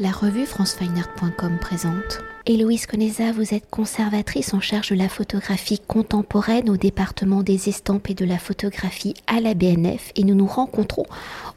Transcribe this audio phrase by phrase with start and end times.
[0.00, 2.20] La revue francefineart.com présente.
[2.46, 8.08] Héloïse Conesa, vous êtes conservatrice en charge de la photographie contemporaine au département des estampes
[8.08, 11.04] et de la photographie à la BNF et nous nous rencontrons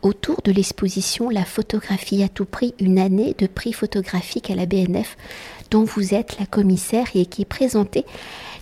[0.02, 4.66] autour de l'exposition La photographie à tout prix, une année de prix photographique à la
[4.66, 5.18] BNF
[5.70, 8.06] dont vous êtes la commissaire et qui est présentée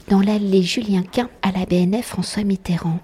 [0.09, 3.00] dans l'allée Julien Quint à la BNF François Mitterrand.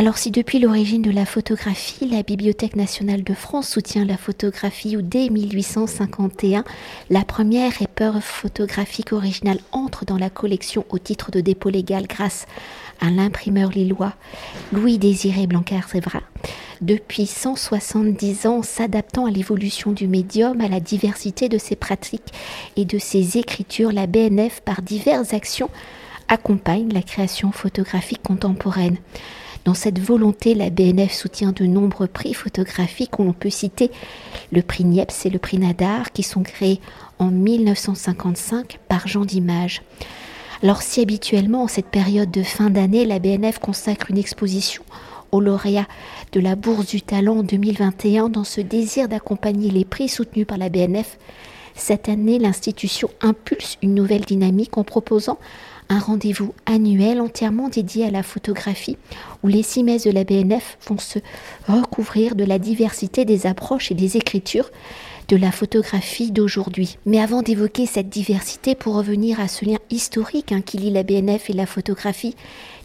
[0.00, 4.96] Alors si depuis l'origine de la photographie, la Bibliothèque nationale de France soutient la photographie
[4.96, 6.62] ou dès 1851,
[7.10, 12.46] la première épreuve photographique originale entre dans la collection au titre de dépôt légal grâce
[13.00, 14.14] à l'imprimeur lillois
[14.70, 16.20] Louis-Désiré Blancard-Sévra,
[16.80, 22.32] depuis 170 ans s'adaptant à l'évolution du médium, à la diversité de ses pratiques
[22.76, 25.70] et de ses écritures, la BNF par diverses actions
[26.28, 28.98] accompagne la création photographique contemporaine.
[29.68, 33.90] Dans cette volonté, la BNF soutient de nombreux prix photographiques où l'on peut citer
[34.50, 36.80] le prix Niepce et le prix Nadar qui sont créés
[37.18, 39.82] en 1955 par Jean d'Image.
[40.62, 44.82] Alors si habituellement en cette période de fin d'année, la BNF consacre une exposition
[45.32, 45.86] aux lauréats
[46.32, 50.56] de la Bourse du Talent en 2021 dans ce désir d'accompagner les prix soutenus par
[50.56, 51.18] la BNF,
[51.74, 55.38] cette année l'institution impulse une nouvelle dynamique en proposant
[55.88, 58.98] un rendez-vous annuel entièrement dédié à la photographie
[59.42, 61.18] où les six messes de la BNF vont se
[61.66, 64.70] recouvrir de la diversité des approches et des écritures
[65.28, 66.98] de la photographie d'aujourd'hui.
[67.04, 71.02] Mais avant d'évoquer cette diversité, pour revenir à ce lien historique hein, qui lie la
[71.02, 72.34] BNF et la photographie,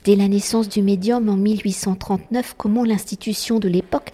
[0.04, 4.12] dès la naissance du médium en 1839, comment l'institution de l'époque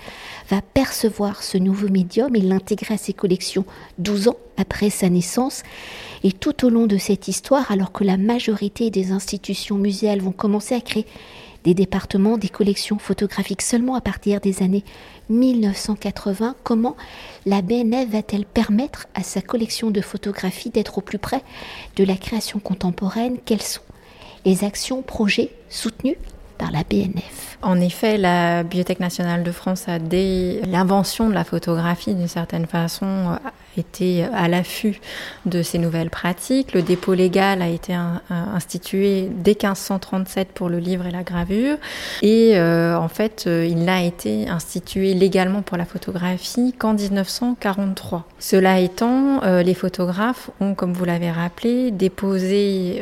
[0.50, 3.66] va percevoir ce nouveau médium et l'intégrer à ses collections
[3.98, 5.64] 12 ans après sa naissance?
[6.24, 10.32] Et tout au long de cette histoire, alors que la majorité des institutions muséales vont
[10.32, 11.06] commencer à créer
[11.64, 14.86] des départements, des collections photographiques seulement à partir des années
[15.30, 16.96] 1980, comment
[17.46, 21.44] la BNF va-t-elle permettre à sa collection de photographies d'être au plus près
[21.98, 23.38] de la création contemporaine?
[23.44, 23.82] Quelles sont
[24.46, 26.16] les actions, projets soutenus
[26.58, 31.44] par la BNF En effet, la Bibliothèque nationale de France a, dès l'invention de la
[31.44, 33.38] photographie, d'une certaine façon,
[33.78, 35.00] été à l'affût
[35.46, 36.74] de ces nouvelles pratiques.
[36.74, 37.94] Le dépôt légal a été
[38.30, 41.78] institué dès 1537 pour le livre et la gravure.
[42.22, 48.26] Et euh, en fait, euh, il n'a été institué légalement pour la photographie qu'en 1943.
[48.40, 53.02] Cela étant, euh, les photographes ont, comme vous l'avez rappelé, déposé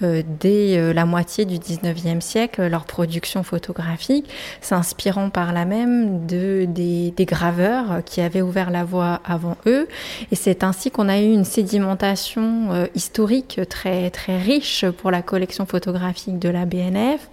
[0.00, 4.28] dès la moitié du 19e siècle leur production photographique,
[4.60, 9.81] s'inspirant par là même de, des graveurs qui avaient ouvert la voie avant eux
[10.30, 15.22] et c'est ainsi qu'on a eu une sédimentation euh, historique très, très riche pour la
[15.22, 17.28] collection photographique de la BNF,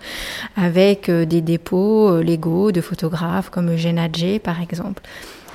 [0.55, 5.03] avec euh, des dépôts euh, légaux de photographes comme Eugène Adjé, par exemple.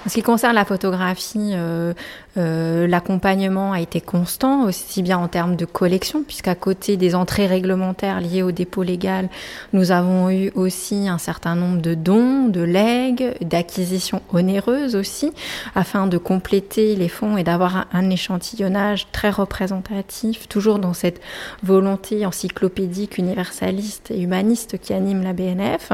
[0.07, 1.95] En ce qui concerne la photographie, euh,
[2.37, 7.47] euh, l'accompagnement a été constant, aussi bien en termes de collection, puisqu'à côté des entrées
[7.47, 9.29] réglementaires liées au dépôt légal,
[9.73, 15.33] nous avons eu aussi un certain nombre de dons, de legs, d'acquisitions onéreuses aussi,
[15.75, 21.21] afin de compléter les fonds et d'avoir un, échantillonnage très représentatif, toujours dans cette
[21.63, 25.93] volonté encyclopédique, universaliste et humaniste qui anime la BNF.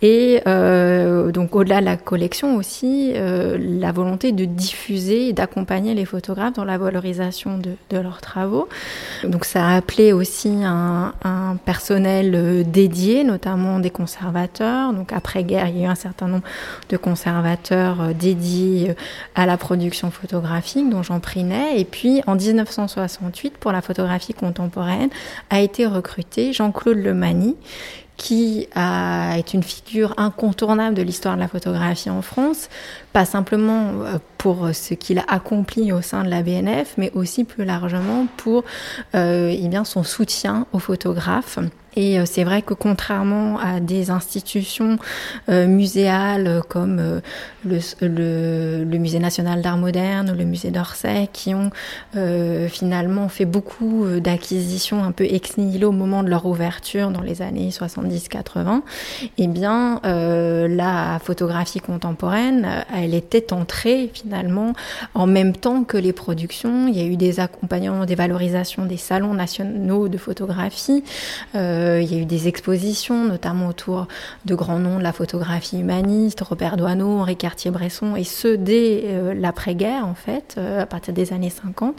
[0.00, 5.63] Et euh, donc au-delà de la collection aussi, euh, la volonté de diffuser et d'accompagner
[5.94, 8.68] les photographes dans la valorisation de, leurs travaux.
[9.24, 11.12] Donc ça a appelé aussi un,
[11.64, 14.92] personnel euh, dédié, notamment des conservateurs.
[14.92, 16.44] Donc après-guerre, il y a eu un certain nombre
[16.88, 18.94] de conservateurs euh, dédiés
[19.34, 21.80] à la production photographique, dont Jean Prinet.
[21.80, 25.10] Et puis en 1968, pour la photographie contemporaine,
[25.50, 27.56] a été recruté Jean-Claude Lemani,
[28.16, 32.68] qui est une figure incontournable de l'histoire de la photographie en France,
[33.12, 37.44] pas simplement euh, pour ce qu'il a accompli au sein de la BNF, mais aussi
[37.44, 38.64] plus largement pour
[39.14, 41.58] euh, eh bien, son soutien aux photographes.
[41.96, 44.98] Et euh, c'est vrai que contrairement à des institutions
[45.48, 47.20] euh, muséales comme euh,
[47.64, 51.70] le, le, Musée national d'art moderne, le Musée d'Orsay, qui ont
[52.68, 57.42] finalement fait beaucoup d'acquisitions un peu ex nihilo au moment de leur ouverture dans les
[57.42, 58.80] années 70-80,
[59.36, 64.72] eh bien la photographie contemporaine, elle était entrée finalement
[65.14, 66.88] en même temps que les productions.
[66.88, 71.02] Il y a eu des accompagnements, des valorisations des salons nationaux de photographie.
[72.00, 74.08] Il y a eu des expositions, notamment autour
[74.44, 80.06] de grands noms de la photographie humaniste, Robert Doisneau, Henri Cartier-Bresson, et ce dès l'après-guerre
[80.06, 81.96] en fait, à partir des années 50.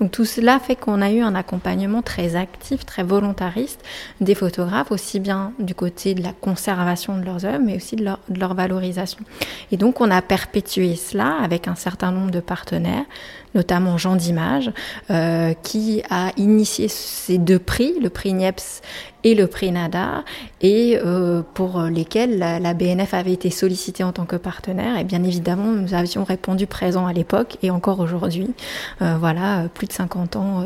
[0.00, 3.80] Donc tout cela fait qu'on a eu un accompagnement très actif, très volontariste
[4.20, 8.04] des photographes, aussi bien du côté de la conservation de leurs œuvres, mais aussi de
[8.04, 9.20] leur valorisation.
[9.72, 13.04] Et donc on a perpétué cela avec un certain nombre de partenaires,
[13.54, 14.70] notamment Jean d'Image,
[15.10, 18.82] euh, qui a initié ces deux prix, le prix Niepce
[19.24, 20.24] et le prix Nadar,
[20.60, 24.98] et euh, pour lesquels la, BNF avait été sollicitée en tant que partenaire.
[24.98, 28.50] Et bien évidemment, nous avions répondu présent à l'époque et encore aujourd'hui,
[29.02, 30.64] euh, voilà, plus de 50 ans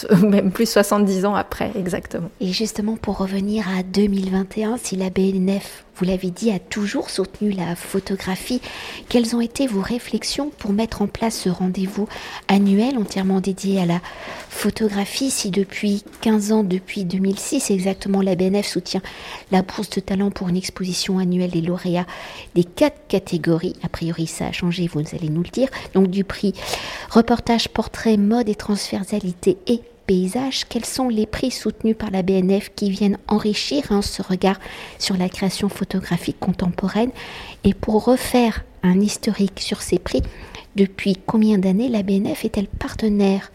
[0.22, 2.30] même plus 70 ans après, exactement.
[2.40, 7.50] Et justement, pour revenir à 2021, si la BNF, vous l'avez dit, a toujours soutenu
[7.52, 8.62] la photographie,
[9.08, 12.08] quelles ont été vos réflexions pour mettre en place ce rendez-vous
[12.48, 14.00] annuel entièrement dédié à la
[14.48, 19.02] photographie Si depuis 15 ans, depuis 2006 exactement, la BNF soutient
[19.50, 22.06] la bourse de talent pour une exposition annuelle des lauréats
[22.54, 26.24] des quatre catégories, a priori ça a changé, vous allez nous le dire, donc du
[26.24, 26.54] prix
[27.10, 29.81] reportage, portrait, mode et transversalité et
[30.68, 34.58] quels sont les prix soutenus par la BNF qui viennent enrichir hein, ce regard
[34.98, 37.10] sur la création photographique contemporaine?
[37.64, 40.22] Et pour refaire un historique sur ces prix,
[40.76, 43.50] depuis combien d'années la BNF est-elle partenaire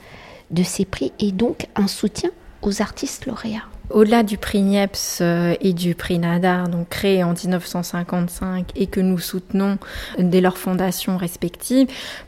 [0.52, 2.30] de ces prix et donc un soutien
[2.62, 3.68] aux artistes lauréats?
[3.90, 9.00] Au-delà du prix Niepce euh, et du prix Nadar, donc créé en 1955 et que
[9.00, 9.78] nous soutenons
[10.20, 11.88] dès leur fondation respective,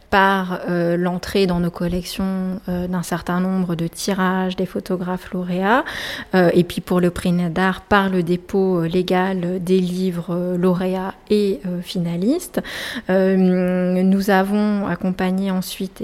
[0.09, 5.85] par euh, l'entrée dans nos collections euh, d'un certain nombre de tirages des photographes lauréats,
[6.33, 11.61] euh, et puis pour le prix Nadar, par le dépôt légal des livres lauréats et
[11.81, 12.61] finalistes.
[13.07, 16.03] nous avons accompagné ensuite,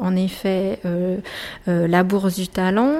[0.00, 0.80] en effet,
[1.66, 2.92] la Bourse du Talent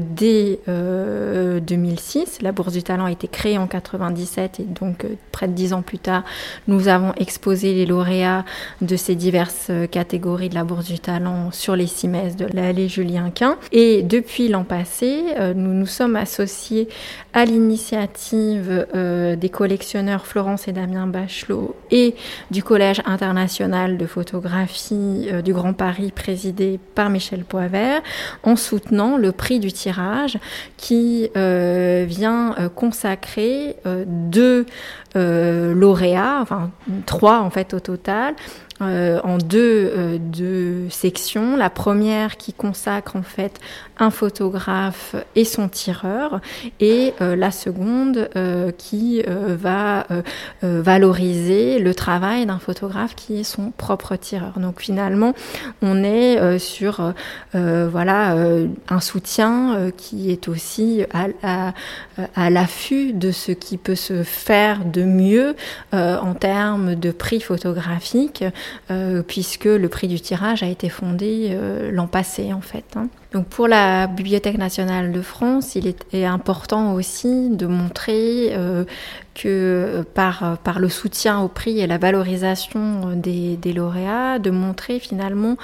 [0.00, 2.42] dès 2006.
[2.42, 5.82] La Bourse du Talent a été créée en 97 et donc près de dix ans
[5.82, 6.24] plus tard,
[6.66, 8.44] nous avons exposé les lauréats
[8.80, 13.30] de ces diverses catégorie de la Bourse du Talent sur les messes de l'allée Julien
[13.30, 13.58] Quint.
[13.70, 16.88] Et depuis l'an passé, euh, nous nous sommes associés
[17.32, 22.14] à l'initiative euh, des collectionneurs Florence et Damien Bachelot et
[22.50, 28.02] du Collège international de photographie euh, du Grand Paris présidé par Michel Poivert
[28.42, 30.38] en soutenant le prix du tirage
[30.78, 34.66] qui vient consacrer deux
[35.14, 36.70] lauréats, enfin
[37.06, 38.34] trois en fait au total,
[38.82, 41.56] euh, en deux, euh, deux, sections.
[41.56, 43.60] La première qui consacre en fait
[43.98, 46.40] un photographe et son tireur,
[46.80, 48.28] et euh, la seconde
[48.78, 50.06] qui va
[50.62, 54.58] valoriser le travail d'un photographe qui est son propre tireur.
[54.58, 55.34] Donc finalement,
[55.82, 57.12] on est sur
[57.54, 58.34] voilà
[58.88, 61.72] un soutien qui est aussi à,
[62.34, 65.54] à l'affût de ce qui peut se faire de mieux
[65.92, 68.44] en termes de prix photographique
[68.90, 72.84] euh, puisque le prix du tirage a été fondé euh, l'an passé en fait.
[72.96, 73.08] Hein.
[73.32, 78.84] Donc pour la Bibliothèque nationale de France, il est important aussi de montrer euh,
[79.34, 85.56] que par, le soutien au prix et la valorisation des, des lauréats, de montrer finalement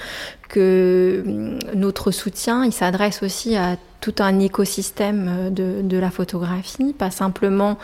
[0.49, 6.94] que hum, notre soutien, il s'adresse aussi à tout un écosystème de, de la photographie,
[6.96, 7.79] pas simplement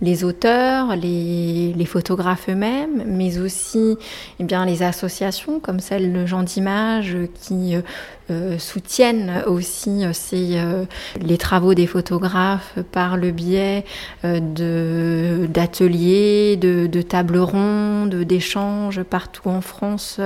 [0.00, 3.96] les auteurs, les, photographes eux-mêmes, mais aussi
[4.38, 7.80] eh bien, les associations comme celle de Jean d'Image qui euh,
[8.30, 10.60] euh, soutiennent aussi euh, ces,
[11.18, 13.86] les travaux des photographes par le biais
[15.48, 20.20] d'ateliers, de, de tables rondes, d'échanges partout en France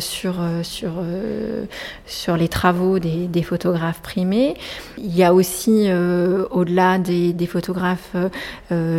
[0.00, 0.92] sur, sur,
[2.06, 4.54] sur les travaux des, des, photographes primés.
[4.98, 5.88] Il y a aussi,
[6.50, 8.16] au-delà des, des photographes,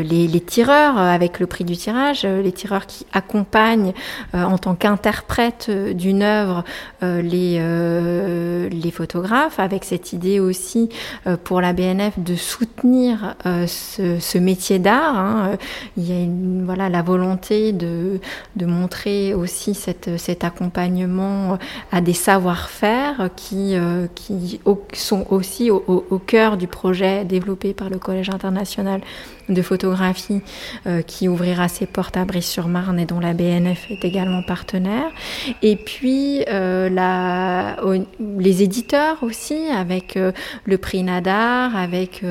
[0.03, 3.93] les, les, tireurs avec le prix du tirage, les tireurs qui accompagnent
[4.33, 6.63] en tant qu'interprètes d'une œuvre
[7.01, 10.89] les euh, photographes, avec cette idée aussi
[11.25, 15.17] euh, pour la BNF de soutenir euh, ce, métier d'art.
[15.17, 15.57] Hein.
[15.97, 16.27] Il y a
[16.65, 18.19] voilà, la volonté de,
[18.59, 21.57] montrer aussi cet accompagnement
[21.91, 23.75] à des savoir-faire qui,
[24.93, 29.01] sont aussi au, au, cœur du projet développé par le Collège international
[29.49, 30.41] de photographie
[30.85, 35.11] euh, qui ouvrira ses portes à Brice-sur-Marne et dont la BNF est également partenaire.
[35.61, 36.89] Et puis euh,
[38.19, 40.31] les éditeurs aussi, avec euh,
[40.65, 42.23] le prix Nadar, avec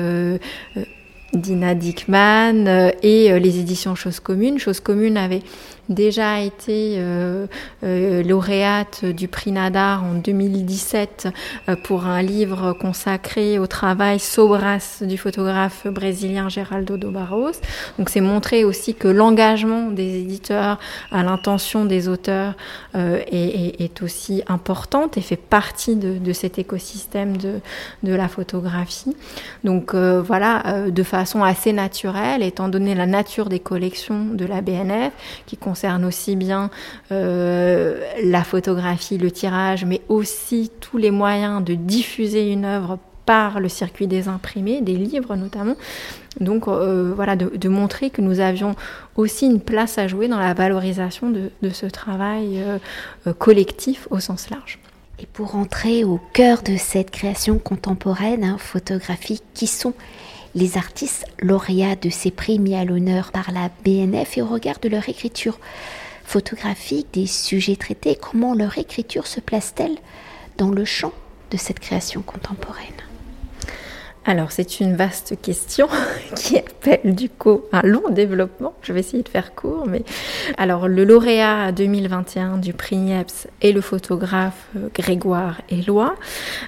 [1.33, 4.59] Dina Dickman et les éditions Chose Commune.
[4.59, 5.41] Chose Commune avait
[5.91, 7.47] déjà été euh,
[7.83, 11.27] euh, lauréate du prix Nadar en 2017
[11.83, 17.51] pour un livre consacré au travail Sobras du photographe brésilien Geraldo do Barros.
[17.99, 20.79] Donc c'est montrer aussi que l'engagement des éditeurs
[21.11, 22.55] à l'intention des auteurs
[22.95, 27.59] est, aussi importante et fait partie de, cet écosystème de,
[28.03, 29.15] de, la photographie.
[29.63, 35.11] Donc voilà, de façon assez naturelle, étant donné la nature des collections de la BNF,
[35.45, 36.69] qui concerne aussi bien
[37.11, 43.59] euh, la photographie, le tirage, mais aussi tous les moyens de diffuser une œuvre par
[43.59, 45.75] le circuit des imprimés, des livres notamment.
[46.39, 48.75] Donc euh, voilà, de, montrer que nous avions
[49.15, 54.49] aussi une place à jouer dans la valorisation de, ce travail euh, collectif au sens
[54.49, 54.79] large.
[55.19, 59.93] Et pour entrer au cœur de cette création contemporaine hein, photographique, qui sont
[60.55, 64.79] les artistes lauréats de ces prix mis à l'honneur par la BNF et au regard
[64.79, 65.59] de leur écriture
[66.23, 69.97] photographique, des sujets traités, comment leur écriture se place-t-elle
[70.57, 71.13] dans le champ
[71.51, 73.10] de cette création contemporaine?
[74.23, 75.87] Alors c'est une vaste question
[76.35, 78.73] qui appelle du coup un long développement.
[78.83, 80.03] Je vais essayer de faire court, mais
[80.57, 86.15] alors le lauréat 2021 du prix Niepce est le photographe euh, Grégoire Éloi.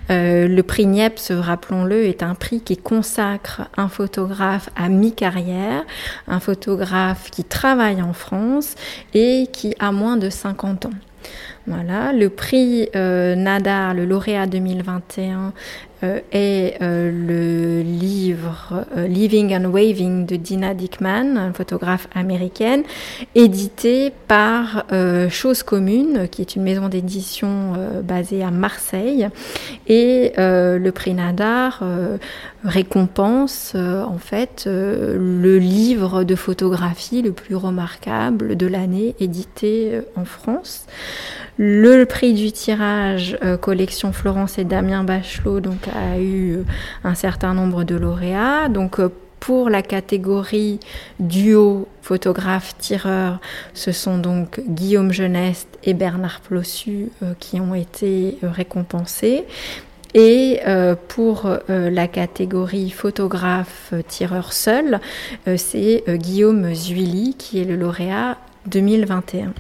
[0.09, 5.83] Euh, le prix Niepce, rappelons-le, est un prix qui consacre un photographe à mi-carrière,
[6.27, 8.73] un photographe qui travaille en France
[9.13, 10.91] et qui a moins de 50 ans.
[11.65, 15.53] Voilà, le prix euh, Nadar, le lauréat 2021,
[16.03, 22.83] euh, est euh, le livre Living and Waving de Dina Dickman, une photographe américaine,
[23.33, 24.85] édité par
[25.29, 29.29] Chose Commune, qui est une maison d'édition basée à Marseille.
[29.87, 31.83] Et le prix Nadar
[32.63, 40.85] récompense en fait le livre de photographie le plus remarquable de l'année édité en France.
[41.57, 45.61] Le prix du tirage euh, collection Florence et Damien Bachelot
[45.93, 46.63] a eu euh,
[47.03, 48.69] un certain nombre de lauréats.
[48.69, 50.79] Donc euh, pour la catégorie
[51.19, 53.39] duo photographe-tireur,
[53.75, 59.43] ce sont donc Guillaume Geneste et Bernard Plossu qui ont été récompensés.
[60.13, 60.61] Et
[61.09, 65.01] pour la catégorie photographe-tireur seul,
[65.57, 69.53] c'est Guillaume Zuili qui est le lauréat 2021.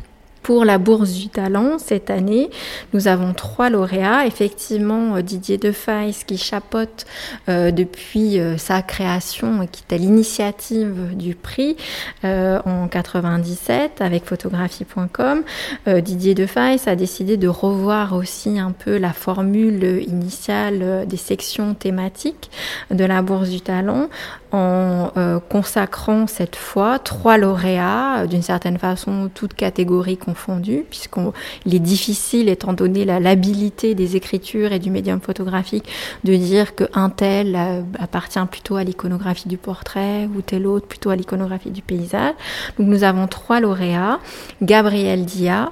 [0.43, 2.49] Pour la bourse du talent, cette année,
[2.91, 4.25] nous avons trois lauréats.
[4.25, 7.05] Effectivement, euh, Didier Defaille, qui chapeaute
[7.47, 11.77] euh, depuis euh, sa création, qui à l'initiative du prix
[12.23, 15.43] en 97 avec photographie.com.
[15.85, 22.49] Didier Defaille a décidé de revoir aussi un peu la formule initiale des sections thématiques
[22.89, 24.09] de la bourse du talent
[24.53, 25.11] en
[25.49, 32.73] consacrant cette fois trois lauréats, d'une certaine façon, toutes catégories confondues, puisqu'il est difficile, étant
[32.73, 35.89] donné la labilité des écritures et du médium photographique,
[36.23, 41.09] de dire qu'un tel euh, appartient plutôt à l'iconographie du portrait ou tel autre plutôt
[41.09, 42.33] à l'iconographie du paysage.
[42.77, 44.19] Donc nous avons trois lauréats,
[44.61, 45.71] Gabriel Dia,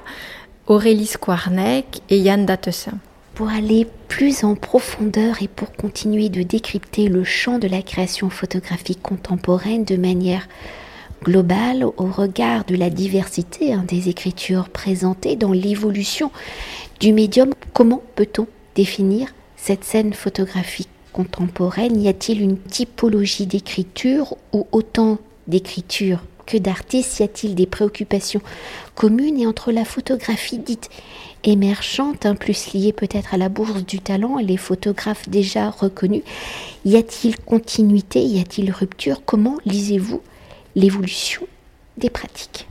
[0.66, 2.98] Aurélie Squarneck et Yann Dattessin.
[3.34, 8.28] Pour aller plus en profondeur et pour continuer de décrypter le champ de la création
[8.28, 10.48] photographique contemporaine de manière
[11.24, 16.30] globale au regard de la diversité hein, des écritures présentées dans l'évolution
[17.00, 22.02] du médium, comment peut-on définir cette scène photographique contemporaine?
[22.02, 27.20] Y a-t-il une typologie d'écriture ou autant d'écriture que d'artistes?
[27.20, 28.42] Y a-t-il des préoccupations
[28.94, 29.38] communes?
[29.38, 30.90] Et entre la photographie dite
[31.44, 36.22] émergente, hein, plus liée peut-être à la bourse du talent et les photographes déjà reconnus.
[36.84, 39.22] Y a-t-il continuité Y a-t-il rupture?
[39.24, 40.20] Comment lisez-vous
[40.74, 41.46] l'évolution
[41.96, 42.66] des pratiques?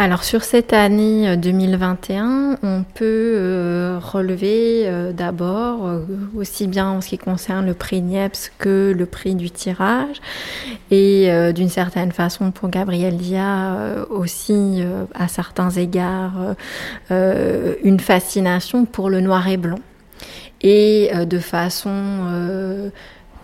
[0.00, 5.86] Alors sur cette année 2021, euh, on peut euh, relever euh, d'abord
[6.34, 10.16] aussi bien en ce qui concerne le prix Niepce que le prix du tirage.
[10.90, 14.82] Et d'une certaine façon pour Gabriel Dia aussi
[15.14, 16.54] à certains égards
[17.10, 19.78] une fascination pour le noir et blanc.
[20.62, 22.90] Et de façon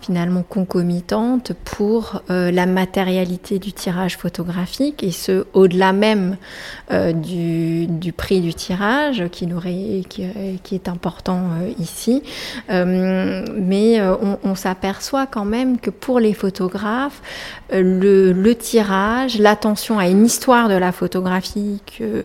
[0.07, 6.37] finalement concomitante pour euh, la matérialité du tirage photographique et ce au-delà même
[6.91, 9.49] euh, du, du, prix du tirage qui,
[10.07, 10.23] qui,
[10.63, 12.23] qui est important euh, ici.
[12.69, 17.21] mais on, on s'aperçoit quand même que pour les photographes,
[17.73, 22.23] le, le tirage, l'attention à une histoire de la photographie que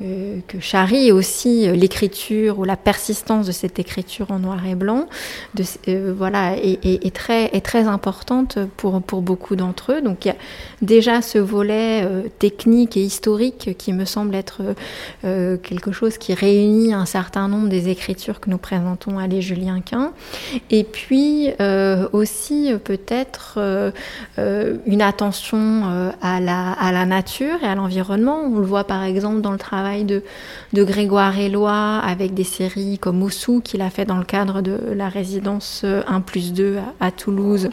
[0.00, 5.06] que charrie aussi l'écriture ou la persistance de cette écriture en noir et blanc,
[5.54, 5.64] de,
[6.12, 10.02] voilà, est, très, est très importante pour, pour beaucoup d'entre eux.
[10.02, 10.36] Donc il y a
[10.82, 12.06] déjà ce volet
[12.38, 14.62] technique et historique qui me semble être
[15.22, 19.80] quelque chose qui réunit un certain nombre des écritures que nous présentons à les Julien
[19.80, 20.12] Quint.
[20.70, 21.50] Et puis
[22.12, 23.58] aussi peut-être
[24.36, 28.42] une attention à la, à la nature et à l'environnement.
[28.44, 30.22] On le voit par exemple dans le travail de,
[30.74, 35.08] Grégoire Éloi avec des séries comme Oussou qu'il a fait dans le cadre de la
[35.08, 37.70] résidence 1 plus 2 à Toulouse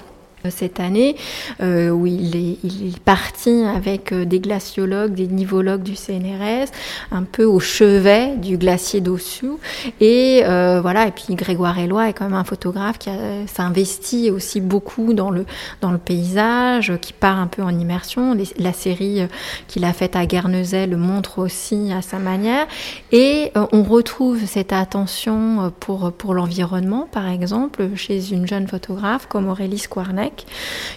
[0.49, 1.15] cette année,
[1.61, 6.69] euh, où il est, il est, parti avec euh, des glaciologues, des nivologues du CNRS,
[7.11, 9.59] un peu au chevet du glacier d'Ossou.
[9.99, 13.09] Et euh, voilà, et puis Grégoire Éloi est quand même un photographe qui
[13.47, 15.45] s'investit aussi beaucoup dans le,
[15.81, 18.35] dans le paysage, qui part un peu en immersion.
[18.57, 19.27] la série euh,
[19.67, 22.67] qu'il a faite à Guernesey le montre aussi à sa manière.
[23.11, 29.27] Et euh, on retrouve cette attention pour, pour l'environnement, par exemple, chez une jeune photographe
[29.27, 29.77] comme Aurélie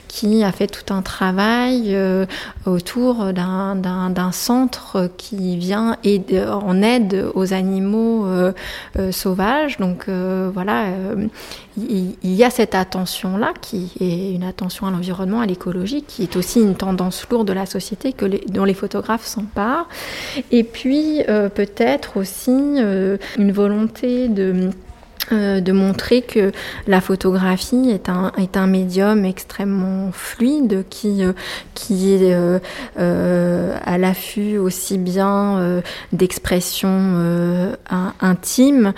[0.09, 2.26] Qui a fait tout un travail euh,
[2.66, 5.97] autour d'un centre qui vient
[6.50, 8.52] en aide aux animaux euh,
[8.99, 9.76] euh, sauvages.
[9.78, 10.87] Donc voilà,
[11.76, 16.37] il, y a cette attention-là qui est une attention à l'environnement, à l'écologie, qui est
[16.37, 19.88] aussi une tendance lourde de la société que dont les photographes s'emparent.
[20.50, 21.23] Et puis
[21.54, 24.71] peut-être aussi une volonté de
[25.32, 26.52] euh, de montrer que
[26.87, 31.32] la photographie est un, est un médium extrêmement fluide qui, euh,
[31.75, 35.82] qui est euh, à l'affût aussi bien
[36.12, 37.76] d'expressions
[38.20, 38.92] intimes,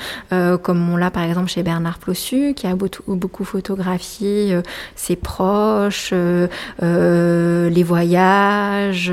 [0.62, 4.60] comme on l'a par exemple chez Bernard Plossu, qui a beaucoup, beaucoup photographié
[4.94, 9.12] ses proches, les voyages,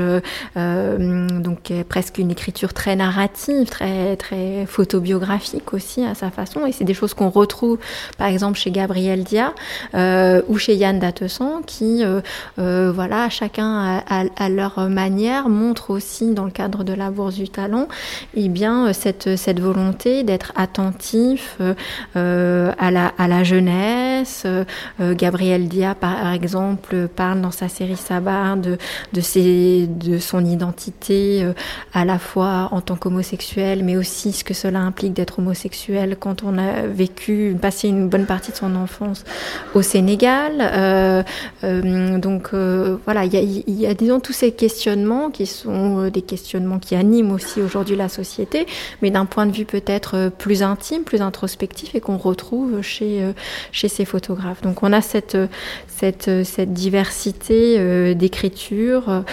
[0.56, 6.84] donc presque une écriture très narrative, très, très photobiographique aussi à sa façon, et c'est
[6.84, 7.78] des choses qu'on retrouve
[8.16, 9.54] par exemple chez Gabriel Dia
[9.94, 12.20] euh, ou chez Yann Datesson qui, euh,
[12.58, 17.48] euh, voilà, chacun à, leur manière montre aussi dans le cadre de la Bourse du
[17.48, 17.88] Talent
[18.34, 21.58] et eh bien, cette, cette volonté d'être attentif
[22.14, 24.46] à, la, à la jeunesse.
[25.00, 28.78] Gabriel Dia, par exemple, parle dans sa série Sabar de,
[29.12, 31.46] de, ses, de son identité
[31.92, 36.42] à la fois en tant qu'homosexuel, mais aussi ce que cela implique d'être homosexuel quand
[36.42, 39.24] on a vécu, passé une bonne partie de son enfance
[39.74, 40.52] au Sénégal.
[40.60, 41.22] Euh,
[41.64, 46.78] euh, donc euh, voilà, il y a, disons, tous ces questionnements qui sont des questionnements
[46.78, 48.66] qui animent aussi aujourd'hui la société,
[49.02, 53.22] mais d'un point de vue peut-être plus intime, plus introspectif et qu'on retrouve chez,
[53.72, 54.62] chez ces photographes.
[54.62, 55.36] Donc on a cette,
[55.86, 59.24] cette, cette diversité d'écriture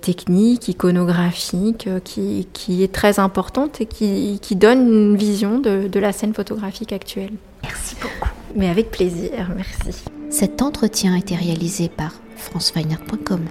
[0.00, 6.00] technique, iconographique, qui, qui est très importante et qui, qui donne une vision de, de
[6.12, 7.32] la scène photographique actuelle.
[7.62, 8.30] Merci beaucoup.
[8.54, 10.04] Mais avec plaisir, merci.
[10.28, 13.48] Cet entretien a été réalisé par franceweiner.com.